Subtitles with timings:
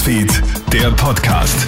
[0.00, 1.66] Newsfeed, der Podcast.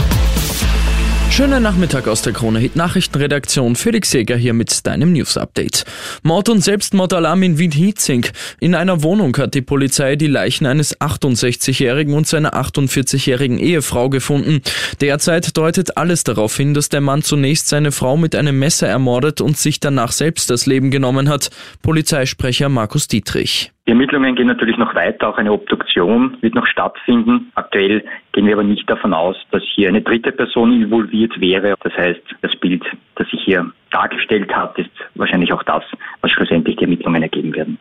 [1.31, 3.77] Schönen Nachmittag aus der Krone Hit Nachrichtenredaktion.
[3.77, 5.85] Felix Jäger hier mit deinem News Update.
[6.23, 8.25] Mord und Selbstmordalarm in Wien-Hietzing.
[8.59, 14.63] In einer Wohnung hat die Polizei die Leichen eines 68-jährigen und seiner 48-jährigen Ehefrau gefunden.
[15.03, 19.43] Derzeit deutet alles darauf hin, dass der Mann zunächst seine Frau mit einem Messer ermordet
[19.43, 21.51] und sich danach selbst das Leben genommen hat.
[21.83, 23.72] Polizeisprecher Markus Dietrich.
[23.87, 25.29] Die Ermittlungen gehen natürlich noch weiter.
[25.29, 27.51] Auch eine Obduktion wird noch stattfinden.
[27.57, 31.75] Aktuell gehen wir aber nicht davon aus, dass hier eine dritte Person involviert wäre.
[31.83, 32.85] Das heißt, das Bild,
[33.17, 35.83] das sich hier dargestellt hat, ist wahrscheinlich auch das,
[36.21, 37.79] was schlussendlich die Ermittlungen ergeben werden.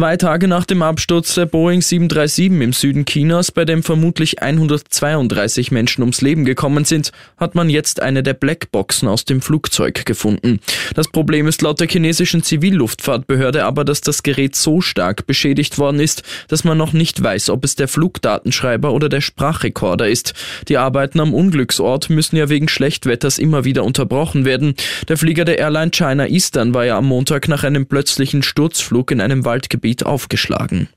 [0.00, 5.72] Zwei Tage nach dem Absturz der Boeing 737 im Süden Chinas, bei dem vermutlich 132
[5.72, 10.60] Menschen ums Leben gekommen sind, hat man jetzt eine der Blackboxen aus dem Flugzeug gefunden.
[10.94, 16.00] Das Problem ist laut der chinesischen Zivilluftfahrtbehörde aber, dass das Gerät so stark beschädigt worden
[16.00, 20.32] ist, dass man noch nicht weiß, ob es der Flugdatenschreiber oder der Sprachrekorder ist.
[20.68, 24.76] Die Arbeiten am Unglücksort müssen ja wegen Schlechtwetters immer wieder unterbrochen werden.
[25.08, 29.20] Der Flieger der Airline China Eastern war ja am Montag nach einem plötzlichen Sturzflug in
[29.20, 30.88] einem Waldgebiet aufgeschlagen.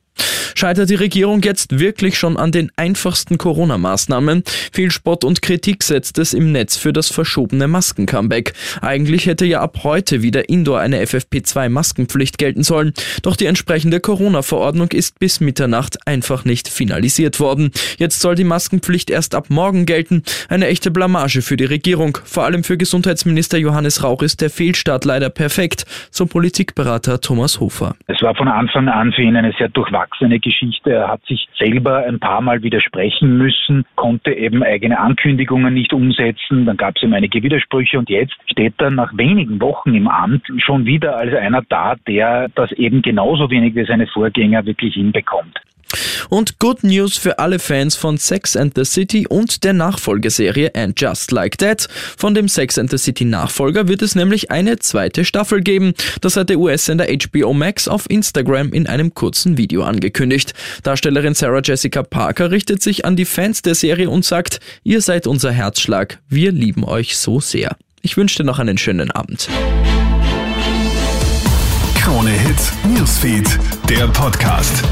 [0.55, 4.43] Scheitert die Regierung jetzt wirklich schon an den einfachsten Corona-Maßnahmen?
[4.71, 8.53] Viel Spott und Kritik setzt es im Netz für das verschobene Masken-Comeback.
[8.81, 12.93] Eigentlich hätte ja ab heute wieder indoor eine FFP2-Maskenpflicht gelten sollen.
[13.23, 17.71] Doch die entsprechende Corona-Verordnung ist bis Mitternacht einfach nicht finalisiert worden.
[17.97, 20.23] Jetzt soll die Maskenpflicht erst ab morgen gelten.
[20.49, 22.17] Eine echte Blamage für die Regierung.
[22.23, 27.95] Vor allem für Gesundheitsminister Johannes Rauch ist der Fehlstart leider perfekt, so Politikberater Thomas Hofer.
[28.07, 30.02] Es war von Anfang an für ihn eine sehr durchwachsene
[30.39, 30.91] Geschichte.
[30.91, 36.65] Er hat sich selber ein paar Mal widersprechen müssen, konnte eben eigene Ankündigungen nicht umsetzen.
[36.65, 40.45] Dann gab es ihm einige Widersprüche und jetzt steht er nach wenigen Wochen im Amt
[40.57, 45.59] schon wieder als einer da, der das eben genauso wenig wie seine Vorgänger wirklich hinbekommt.
[46.29, 50.99] Und Good News für alle Fans von Sex and the City und der Nachfolgeserie And
[50.99, 51.87] Just Like That.
[52.17, 55.93] Von dem Sex and the City Nachfolger wird es nämlich eine zweite Staffel geben.
[56.21, 60.53] Das hat der US-Sender HBO Max auf Instagram in einem kurzen Video angekündigt.
[60.83, 65.27] Darstellerin Sarah Jessica Parker richtet sich an die Fans der Serie und sagt, ihr seid
[65.27, 67.75] unser Herzschlag, wir lieben euch so sehr.
[68.01, 69.47] Ich wünsche dir noch einen schönen Abend.
[71.95, 73.57] Krone Hits, Newsfeed,
[73.89, 74.83] der Podcast.